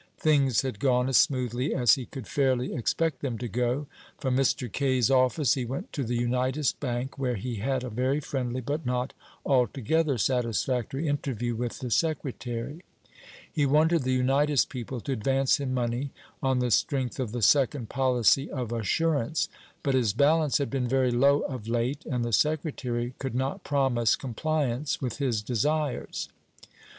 Things 0.17 0.63
had 0.63 0.79
gone 0.79 1.07
as 1.09 1.17
smoothly 1.17 1.75
as 1.75 1.93
he 1.93 2.07
could 2.07 2.25
fairly 2.27 2.73
expect 2.73 3.21
them 3.21 3.37
to 3.37 3.47
go. 3.47 3.85
From 4.17 4.35
Mr. 4.35 4.67
Kaye's 4.67 5.11
office 5.11 5.53
he 5.53 5.63
went 5.63 5.93
to 5.93 6.03
the 6.03 6.15
Unitas 6.15 6.71
Bank, 6.73 7.19
where 7.19 7.35
he 7.35 7.57
had 7.57 7.83
a 7.83 7.89
very 7.91 8.19
friendly, 8.19 8.61
but 8.61 8.83
not 8.83 9.13
altogether 9.45 10.17
satisfactory, 10.17 11.07
interview 11.07 11.53
with 11.55 11.81
the 11.81 11.91
secretary. 11.91 12.81
He 13.53 13.67
wanted 13.67 14.01
the 14.01 14.13
Unitas 14.13 14.65
people 14.65 15.01
to 15.01 15.11
advance 15.11 15.59
him 15.59 15.71
money 15.71 16.09
on 16.41 16.57
the 16.57 16.71
strength 16.71 17.19
of 17.19 17.31
the 17.31 17.43
second 17.43 17.89
policy 17.89 18.49
of 18.49 18.71
assurance; 18.71 19.49
but 19.83 19.93
his 19.93 20.13
balance 20.13 20.57
had 20.57 20.71
been 20.71 20.87
very 20.87 21.11
low 21.11 21.41
of 21.41 21.67
late, 21.67 22.03
and 22.07 22.25
the 22.25 22.33
secretary 22.33 23.13
could 23.19 23.35
not 23.35 23.63
promise 23.63 24.15
compliance 24.15 24.99
with 24.99 25.17
his 25.17 25.43
desires. 25.43 26.27